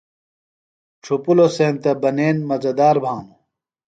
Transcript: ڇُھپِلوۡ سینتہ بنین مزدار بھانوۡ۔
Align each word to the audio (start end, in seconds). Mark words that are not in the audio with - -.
ڇُھپِلوۡ 1.03 1.51
سینتہ 1.55 1.91
بنین 2.01 2.37
مزدار 2.49 2.97
بھانوۡ۔ 3.03 3.37